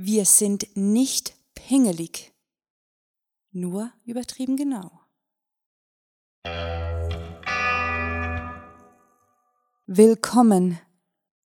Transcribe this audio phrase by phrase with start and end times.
[0.00, 2.32] Wir sind nicht pingelig.
[3.50, 4.92] Nur übertrieben genau.
[9.88, 10.78] Willkommen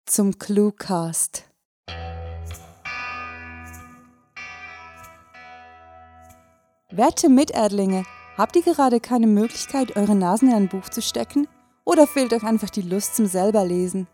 [0.05, 1.51] zum Cluecast.
[6.91, 8.05] Werte Miterdlinge,
[8.37, 11.49] habt ihr gerade keine Möglichkeit, eure Nasen in ein Buch zu stecken?
[11.87, 14.09] Oder fehlt euch einfach die Lust zum selberlesen?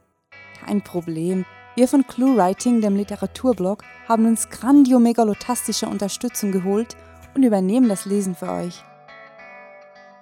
[0.61, 1.45] Kein Problem.
[1.79, 6.97] Wir von ClueWriting, dem Literaturblog, haben uns grandiomegalotastische Unterstützung geholt
[7.37, 8.83] und übernehmen das Lesen für euch.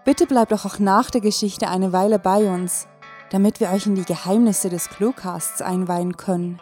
[0.05, 2.89] Bitte bleibt doch auch nach der Geschichte eine Weile bei uns,
[3.31, 6.61] damit wir euch in die Geheimnisse des Cluecasts einweihen können.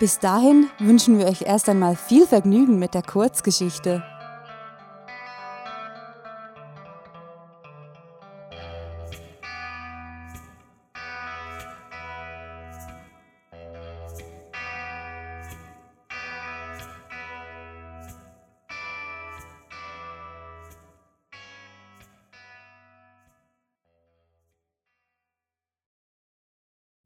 [0.00, 4.02] Bis dahin wünschen wir euch erst einmal viel Vergnügen mit der Kurzgeschichte.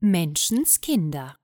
[0.04, 1.36] Menschenskinder.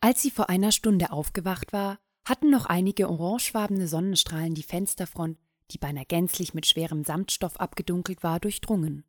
[0.00, 5.36] Als sie vor einer Stunde aufgewacht war, hatten noch einige orangefarbene Sonnenstrahlen die Fensterfront,
[5.72, 9.04] die beinahe gänzlich mit schwerem Samtstoff abgedunkelt war, durchdrungen.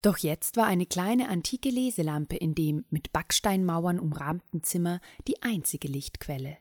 [0.00, 5.88] Doch jetzt war eine kleine antike Leselampe in dem mit Backsteinmauern umrahmten Zimmer die einzige
[5.88, 6.56] Lichtquelle.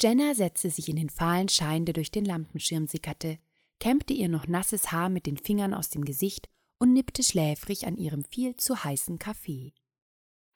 [0.00, 3.38] Jenna setzte sich in den fahlen Schein, der durch den Lampenschirm sickerte,
[3.78, 6.48] kämmte ihr noch nasses Haar mit den Fingern aus dem Gesicht
[6.82, 9.72] und nippte schläfrig an ihrem viel zu heißen Kaffee.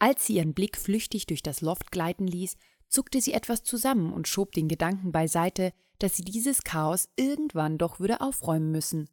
[0.00, 2.56] Als sie ihren Blick flüchtig durch das Loft gleiten ließ,
[2.88, 8.00] zuckte sie etwas zusammen und schob den Gedanken beiseite, dass sie dieses Chaos irgendwann doch
[8.00, 9.08] würde aufräumen müssen.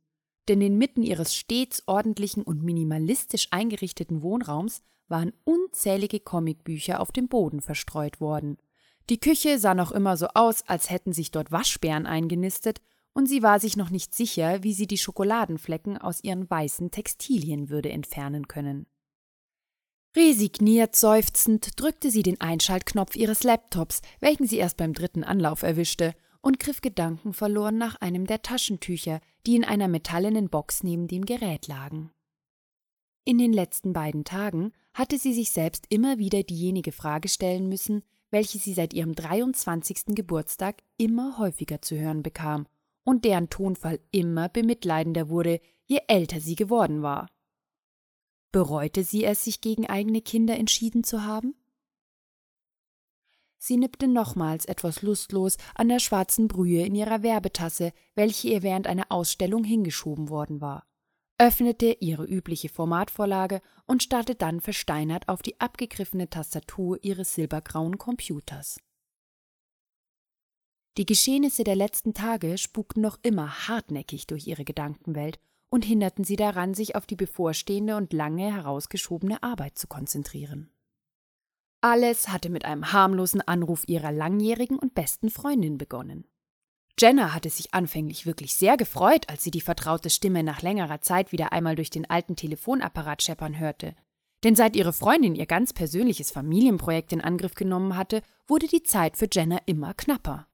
[0.48, 7.62] Denn inmitten ihres stets ordentlichen und minimalistisch eingerichteten Wohnraums waren unzählige Comicbücher auf dem Boden
[7.62, 8.58] verstreut worden.
[9.12, 12.82] Die Küche sah noch immer so aus, als hätten sich dort Waschbären eingenistet,
[13.14, 17.70] und sie war sich noch nicht sicher, wie sie die Schokoladenflecken aus ihren weißen Textilien
[17.70, 18.88] würde entfernen können.
[20.16, 26.14] Resigniert seufzend drückte sie den Einschaltknopf ihres Laptops, welchen sie erst beim dritten Anlauf erwischte,
[26.42, 31.68] und griff gedankenverloren nach einem der Taschentücher, die in einer metallenen Box neben dem Gerät
[31.68, 32.12] lagen.
[33.24, 38.04] In den letzten beiden Tagen hatte sie sich selbst immer wieder diejenige Frage stellen müssen,
[38.30, 40.08] welche sie seit ihrem 23.
[40.08, 42.68] Geburtstag immer häufiger zu hören bekam
[43.04, 47.30] und deren Tonfall immer bemitleidender wurde, je älter sie geworden war.
[48.52, 51.56] Bereute sie es, sich gegen eigene Kinder entschieden zu haben?
[53.58, 58.88] Sie nippte nochmals etwas lustlos an der schwarzen Brühe in ihrer Werbetasse, welche ihr während
[58.88, 60.86] einer Ausstellung hingeschoben worden war,
[61.38, 68.80] öffnete ihre übliche Formatvorlage und starrte dann versteinert auf die abgegriffene Tastatur ihres silbergrauen Computers.
[70.98, 75.40] Die Geschehnisse der letzten Tage spukten noch immer hartnäckig durch ihre Gedankenwelt
[75.70, 80.70] und hinderten sie daran, sich auf die bevorstehende und lange herausgeschobene Arbeit zu konzentrieren.
[81.82, 86.26] Alles hatte mit einem harmlosen Anruf ihrer langjährigen und besten Freundin begonnen.
[87.00, 91.32] Jenna hatte sich anfänglich wirklich sehr gefreut, als sie die vertraute Stimme nach längerer Zeit
[91.32, 93.96] wieder einmal durch den alten Telefonapparat scheppern hörte.
[94.44, 99.18] Denn seit ihre Freundin ihr ganz persönliches Familienprojekt in Angriff genommen hatte, wurde die Zeit
[99.18, 100.48] für Jenna immer knapper.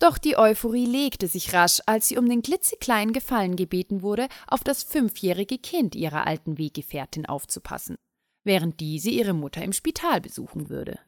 [0.00, 4.64] Doch die Euphorie legte sich rasch, als sie um den klitzekleinen Gefallen gebeten wurde, auf
[4.64, 7.96] das fünfjährige Kind ihrer alten Weggefährtin aufzupassen,
[8.42, 10.98] während diese ihre Mutter im Spital besuchen würde.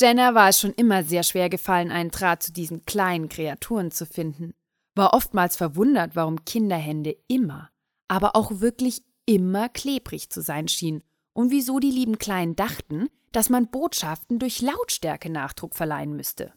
[0.00, 4.06] Jenna war es schon immer sehr schwer gefallen, einen Draht zu diesen kleinen Kreaturen zu
[4.06, 4.54] finden,
[4.94, 7.70] war oftmals verwundert, warum Kinderhände immer,
[8.08, 11.02] aber auch wirklich immer klebrig zu sein schienen
[11.34, 16.54] und wieso die lieben Kleinen dachten, dass man Botschaften durch Lautstärke Nachdruck verleihen müsste.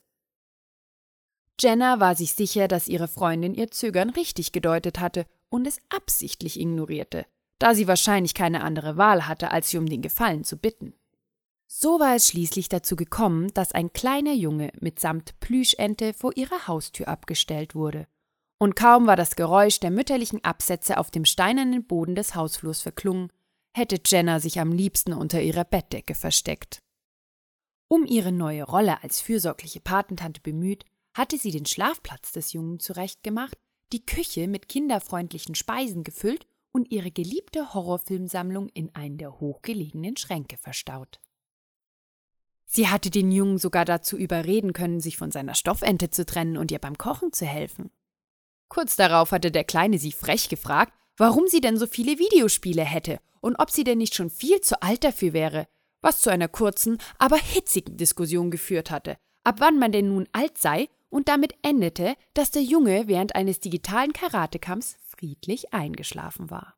[1.59, 6.59] Jenna war sich sicher, dass ihre Freundin ihr Zögern richtig gedeutet hatte und es absichtlich
[6.59, 7.25] ignorierte,
[7.59, 10.93] da sie wahrscheinlich keine andere Wahl hatte, als sie um den Gefallen zu bitten.
[11.67, 17.07] So war es schließlich dazu gekommen, dass ein kleiner Junge mitsamt Plüschente vor ihrer Haustür
[17.07, 18.07] abgestellt wurde.
[18.57, 23.31] Und kaum war das Geräusch der mütterlichen Absätze auf dem steinernen Boden des Hausflurs verklungen,
[23.75, 26.81] hätte Jenna sich am liebsten unter ihrer Bettdecke versteckt.
[27.87, 30.85] Um ihre neue Rolle als fürsorgliche Patentante bemüht,
[31.15, 33.57] hatte sie den Schlafplatz des Jungen zurechtgemacht,
[33.91, 40.57] die Küche mit kinderfreundlichen Speisen gefüllt und ihre geliebte Horrorfilmsammlung in einen der hochgelegenen Schränke
[40.57, 41.19] verstaut.
[42.65, 46.71] Sie hatte den Jungen sogar dazu überreden können, sich von seiner Stoffente zu trennen und
[46.71, 47.91] ihr beim Kochen zu helfen.
[48.67, 53.19] Kurz darauf hatte der Kleine sie frech gefragt, warum sie denn so viele Videospiele hätte
[53.39, 55.67] und ob sie denn nicht schon viel zu alt dafür wäre,
[56.01, 60.57] was zu einer kurzen, aber hitzigen Diskussion geführt hatte, ab wann man denn nun alt
[60.57, 66.75] sei und damit endete, dass der Junge während eines digitalen Karatekampfs friedlich eingeschlafen war.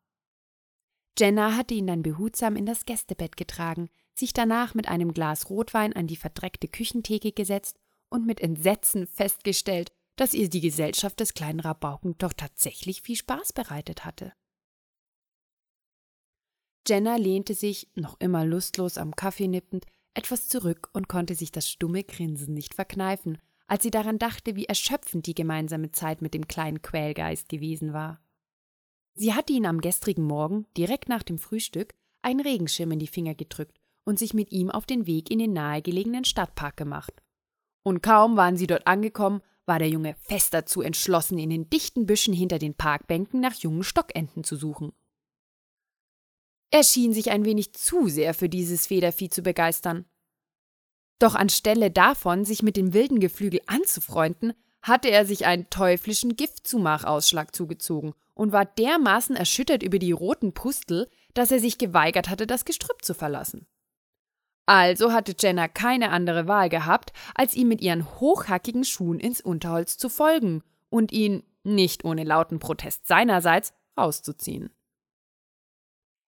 [1.17, 5.93] Jenna hatte ihn dann behutsam in das Gästebett getragen, sich danach mit einem Glas Rotwein
[5.93, 7.79] an die verdreckte Küchentheke gesetzt
[8.11, 13.53] und mit Entsetzen festgestellt, dass ihr die Gesellschaft des kleinen Rabauken doch tatsächlich viel Spaß
[13.53, 14.33] bereitet hatte.
[16.87, 21.67] Jenna lehnte sich, noch immer lustlos am Kaffee nippend, etwas zurück und konnte sich das
[21.67, 26.47] stumme Grinsen nicht verkneifen, als sie daran dachte, wie erschöpfend die gemeinsame Zeit mit dem
[26.47, 28.21] kleinen Quälgeist gewesen war.
[29.13, 33.35] Sie hatte ihn am gestrigen Morgen, direkt nach dem Frühstück, einen Regenschirm in die Finger
[33.35, 37.13] gedrückt und sich mit ihm auf den Weg in den nahegelegenen Stadtpark gemacht.
[37.83, 42.05] Und kaum waren sie dort angekommen, war der Junge fest dazu entschlossen, in den dichten
[42.05, 44.93] Büschen hinter den Parkbänken nach jungen Stockenten zu suchen.
[46.69, 50.05] Er schien sich ein wenig zu sehr für dieses Federvieh zu begeistern.
[51.19, 57.55] Doch anstelle davon, sich mit dem wilden Geflügel anzufreunden, hatte er sich einen teuflischen Giftzumachausschlag
[57.55, 62.65] zugezogen und war dermaßen erschüttert über die roten Pustel, dass er sich geweigert hatte, das
[62.65, 63.67] Gestrüpp zu verlassen.
[64.67, 69.97] Also hatte Jenna keine andere Wahl gehabt, als ihm mit ihren hochhackigen Schuhen ins Unterholz
[69.97, 74.69] zu folgen und ihn, nicht ohne lauten Protest seinerseits, rauszuziehen.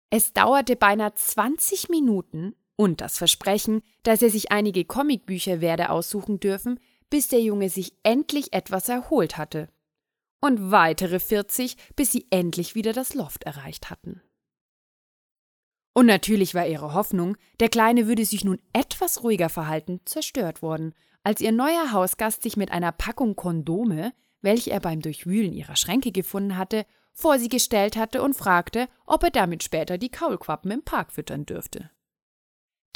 [0.09, 6.39] Es dauerte beinahe 20 Minuten und das Versprechen, dass er sich einige Comicbücher werde aussuchen
[6.39, 6.79] dürfen,
[7.09, 9.67] bis der Junge sich endlich etwas erholt hatte.
[10.39, 14.21] Und weitere 40, bis sie endlich wieder das Loft erreicht hatten.
[15.91, 20.95] Und natürlich war ihre Hoffnung, der Kleine würde sich nun etwas ruhiger verhalten, zerstört worden,
[21.21, 26.13] als ihr neuer Hausgast sich mit einer Packung Kondome, welche er beim Durchwühlen ihrer Schränke
[26.13, 30.83] gefunden hatte, vor sie gestellt hatte und fragte, ob er damit später die Kaulquappen im
[30.83, 31.89] Park füttern dürfte.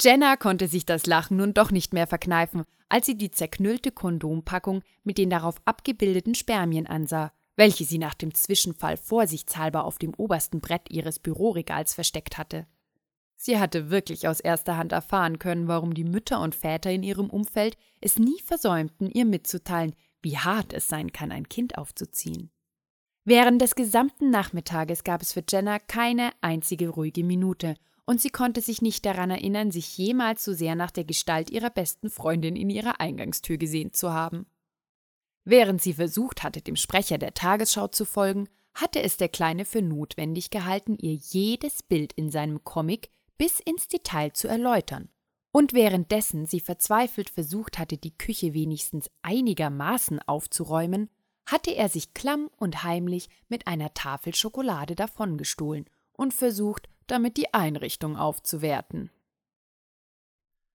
[0.00, 4.82] Jenna konnte sich das Lachen nun doch nicht mehr verkneifen, als sie die zerknüllte Kondompackung
[5.02, 10.60] mit den darauf abgebildeten Spermien ansah, welche sie nach dem Zwischenfall vorsichtshalber auf dem obersten
[10.60, 12.66] Brett ihres Büroregals versteckt hatte.
[13.36, 17.30] Sie hatte wirklich aus erster Hand erfahren können, warum die Mütter und Väter in ihrem
[17.30, 22.50] Umfeld es nie versäumten, ihr mitzuteilen, wie hart es sein kann, ein Kind aufzuziehen.
[23.24, 28.60] Während des gesamten Nachmittages gab es für Jenna keine einzige ruhige Minute, und sie konnte
[28.60, 32.70] sich nicht daran erinnern, sich jemals so sehr nach der Gestalt ihrer besten Freundin in
[32.70, 34.46] ihrer Eingangstür gesehnt zu haben.
[35.44, 39.82] Während sie versucht hatte, dem Sprecher der Tagesschau zu folgen, hatte es der Kleine für
[39.82, 45.08] notwendig gehalten, ihr jedes Bild in seinem Comic bis ins Detail zu erläutern.
[45.52, 51.10] Und währenddessen sie verzweifelt versucht hatte, die Küche wenigstens einigermaßen aufzuräumen,
[51.46, 57.52] hatte er sich klamm und heimlich mit einer Tafel Schokolade davongestohlen und versucht, damit die
[57.52, 59.10] Einrichtung aufzuwerten.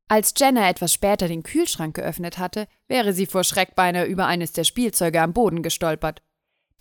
[0.07, 4.51] Als Jenna etwas später den Kühlschrank geöffnet hatte, wäre sie vor Schreck beinahe über eines
[4.53, 6.23] der Spielzeuge am Boden gestolpert.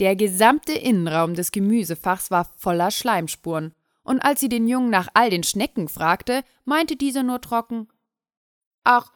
[0.00, 5.28] Der gesamte Innenraum des Gemüsefachs war voller Schleimspuren, und als sie den Jungen nach all
[5.28, 7.88] den Schnecken fragte, meinte dieser nur trocken
[8.84, 9.12] Ach,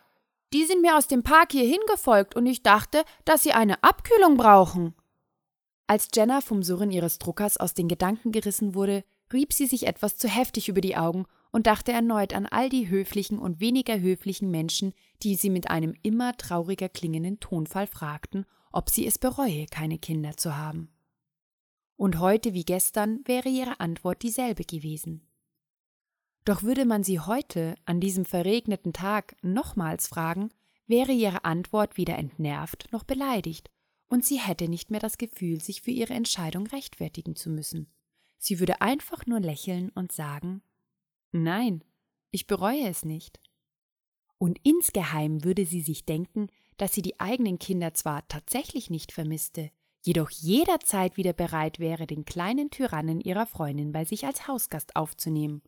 [0.52, 4.36] die sind mir aus dem Park hierhin gefolgt und ich dachte, dass sie eine Abkühlung
[4.36, 4.94] brauchen.
[5.86, 10.16] Als Jenna vom Surren ihres Druckers aus den Gedanken gerissen wurde, rieb sie sich etwas
[10.16, 14.50] zu heftig über die Augen und dachte erneut an all die höflichen und weniger höflichen
[14.50, 14.92] Menschen,
[15.22, 20.36] die sie mit einem immer trauriger klingenden Tonfall fragten, ob sie es bereue, keine Kinder
[20.36, 20.88] zu haben.
[21.96, 25.26] Und heute wie gestern wäre ihre Antwort dieselbe gewesen.
[26.44, 30.50] Doch würde man sie heute, an diesem verregneten Tag, nochmals fragen,
[30.86, 33.70] wäre ihre Antwort weder entnervt noch beleidigt,
[34.08, 37.86] und sie hätte nicht mehr das Gefühl, sich für ihre Entscheidung rechtfertigen zu müssen.
[38.42, 40.62] Sie würde einfach nur lächeln und sagen
[41.30, 41.84] Nein,
[42.30, 43.40] ich bereue es nicht.
[44.38, 49.70] Und insgeheim würde sie sich denken, dass sie die eigenen Kinder zwar tatsächlich nicht vermisste,
[50.00, 55.62] jedoch jederzeit wieder bereit wäre, den kleinen Tyrannen ihrer Freundin bei sich als Hausgast aufzunehmen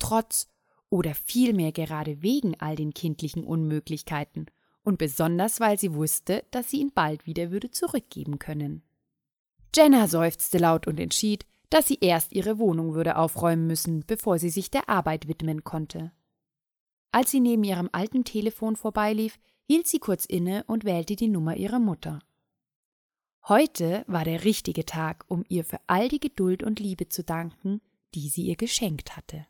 [0.00, 0.48] trotz
[0.88, 4.46] oder vielmehr gerade wegen all den kindlichen Unmöglichkeiten
[4.82, 8.82] und besonders weil sie wusste, dass sie ihn bald wieder würde zurückgeben können.
[9.72, 14.50] Jenna seufzte laut und entschied, dass sie erst ihre Wohnung würde aufräumen müssen, bevor sie
[14.50, 16.12] sich der Arbeit widmen konnte.
[17.12, 21.56] Als sie neben ihrem alten Telefon vorbeilief, hielt sie kurz inne und wählte die Nummer
[21.56, 22.20] ihrer Mutter.
[23.48, 27.80] Heute war der richtige Tag, um ihr für all die Geduld und Liebe zu danken,
[28.14, 29.46] die sie ihr geschenkt hatte.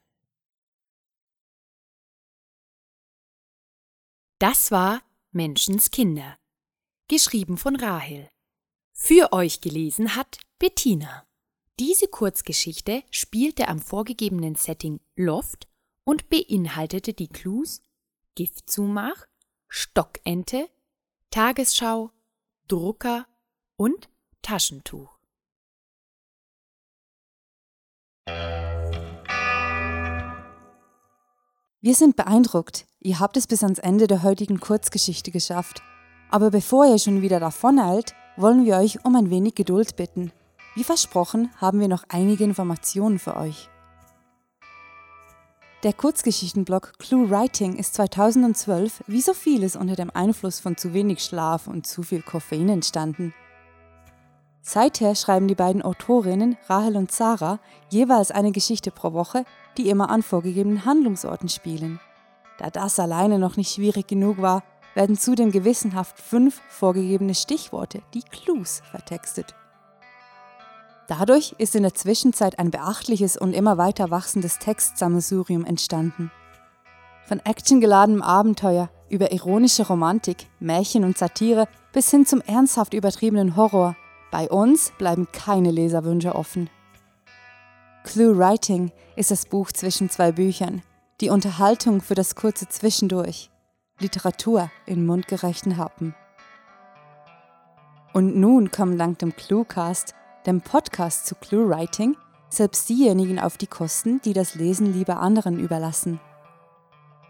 [4.39, 6.39] Das war Menschenskinder,
[7.09, 8.29] geschrieben von Rahel.
[8.93, 11.27] Für euch gelesen hat Bettina.
[11.81, 15.67] Diese Kurzgeschichte spielte am vorgegebenen Setting Loft
[16.05, 17.81] und beinhaltete die Clues
[18.35, 19.25] Giftzumach,
[19.67, 20.69] Stockente,
[21.31, 22.11] Tagesschau,
[22.69, 23.27] Drucker
[23.77, 24.11] und
[24.43, 25.19] Taschentuch.
[31.81, 32.85] Wir sind beeindruckt.
[32.99, 35.81] Ihr habt es bis ans Ende der heutigen Kurzgeschichte geschafft.
[36.29, 40.31] Aber bevor ihr schon wieder davoneilt, wollen wir euch um ein wenig Geduld bitten.
[40.75, 43.69] Wie versprochen haben wir noch einige Informationen für euch.
[45.83, 51.25] Der Kurzgeschichtenblog Clue Writing ist 2012 wie so vieles unter dem Einfluss von zu wenig
[51.25, 53.35] Schlaf und zu viel Koffein entstanden.
[54.62, 57.59] Seither schreiben die beiden Autorinnen Rahel und Sarah
[57.89, 59.45] jeweils eine Geschichte pro Woche,
[59.77, 61.99] die immer an vorgegebenen Handlungsorten spielen.
[62.59, 64.62] Da das alleine noch nicht schwierig genug war,
[64.95, 69.55] werden zudem gewissenhaft fünf vorgegebene Stichworte, die Clues, vertextet.
[71.11, 76.31] Dadurch ist in der Zwischenzeit ein beachtliches und immer weiter wachsendes Textsammelsurium entstanden.
[77.26, 83.97] Von actiongeladenem Abenteuer über ironische Romantik, Märchen und Satire bis hin zum ernsthaft übertriebenen Horror.
[84.31, 86.71] Bei uns bleiben keine Leserwünsche offen.
[88.05, 90.83] Clue Writing ist das Buch zwischen zwei Büchern,
[91.21, 93.50] die Unterhaltung für das kurze Zwischendurch,
[93.99, 96.14] Literatur in mundgerechten Happen.
[98.12, 100.14] Und nun kommen dank dem Cluecast,
[100.50, 102.16] dem Podcast zu Clue Writing,
[102.49, 106.19] selbst diejenigen auf die Kosten, die das Lesen lieber anderen überlassen.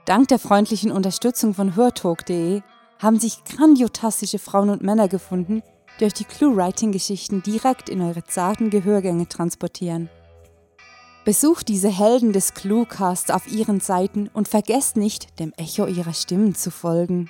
[0.07, 2.63] Dank der freundlichen Unterstützung von hörtalk.de
[2.99, 5.63] haben sich grandiotastische Frauen und Männer gefunden,
[5.99, 10.09] die euch die Clue-Writing-Geschichten direkt in eure zarten Gehörgänge transportieren.
[11.27, 16.55] Besucht diese Helden des Cluecasts auf ihren Seiten und vergesst nicht, dem Echo ihrer Stimmen
[16.55, 17.29] zu folgen.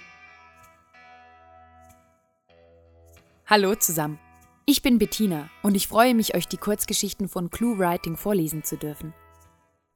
[3.44, 4.20] Hallo zusammen.
[4.66, 8.76] Ich bin Bettina und ich freue mich, euch die Kurzgeschichten von Clue Writing vorlesen zu
[8.76, 9.14] dürfen.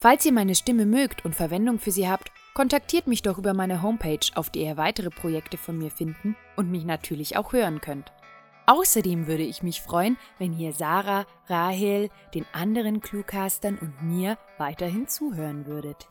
[0.01, 3.83] Falls ihr meine Stimme mögt und Verwendung für sie habt, kontaktiert mich doch über meine
[3.83, 8.13] Homepage, auf der ihr weitere Projekte von mir finden und mich natürlich auch hören könnt.
[8.67, 15.07] Außerdem würde ich mich freuen, wenn ihr Sarah, Rahel, den anderen Cluecastern und mir weiterhin
[15.07, 16.09] zuhören würdet.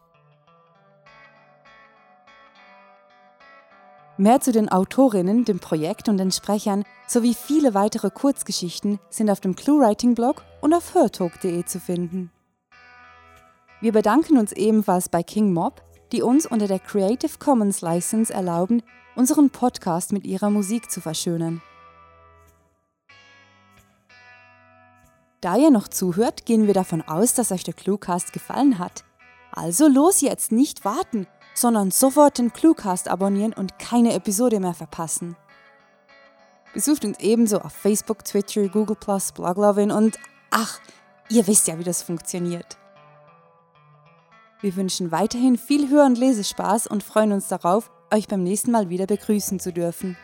[4.18, 9.40] Mehr zu den Autorinnen, dem Projekt und den Sprechern sowie viele weitere Kurzgeschichten sind auf
[9.40, 12.32] dem ClueWriting-Blog und auf hörtalk.de zu finden.
[13.82, 18.84] Wir bedanken uns ebenfalls bei King Mob, die uns unter der Creative Commons License erlauben,
[19.16, 21.64] unseren Podcast mit ihrer Musik zu verschönern.
[25.42, 29.04] Da ihr noch zuhört, gehen wir davon aus, dass euch der Cluecast gefallen hat.
[29.52, 35.36] Also los jetzt, nicht warten, sondern sofort den Cluecast abonnieren und keine Episode mehr verpassen.
[36.74, 38.98] Besucht uns ebenso auf Facebook, Twitter, Google+,
[39.36, 40.18] Bloglovin und
[40.50, 40.80] ach,
[41.30, 42.78] ihr wisst ja, wie das funktioniert.
[44.62, 48.90] Wir wünschen weiterhin viel Hör- und Lesespaß und freuen uns darauf, euch beim nächsten Mal
[48.90, 50.18] wieder begrüßen zu dürfen.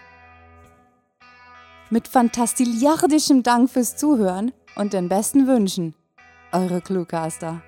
[1.89, 5.93] Mit fantastiliardischem Dank fürs Zuhören und den besten Wünschen.
[6.51, 7.62] Eure Cluecaster.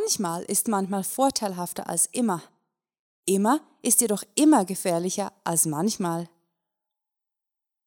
[0.00, 2.42] Manchmal ist manchmal vorteilhafter als immer.
[3.26, 6.28] Immer ist jedoch immer gefährlicher als manchmal.